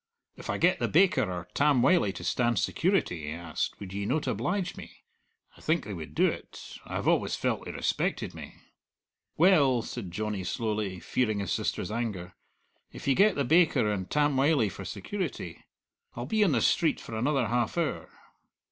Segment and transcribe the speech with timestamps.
[0.35, 4.07] "If I get the baker or Tam Wylie to stand security," he asked, "would ye
[4.07, 5.03] not oblige me?
[5.55, 6.79] I think they would do it.
[6.85, 8.55] I have always felt they respected me."
[9.37, 12.33] "Well," said Johnny slowly, fearing his sister's anger,
[12.91, 15.63] "if ye get the baker and Tam Wylie for security.
[16.15, 18.09] I'll be on the street for another half hour."